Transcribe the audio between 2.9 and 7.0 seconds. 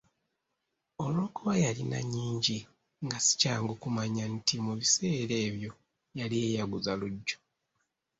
nga si kyangu kumanya nti mu biseera ebyo yali yeeyaguza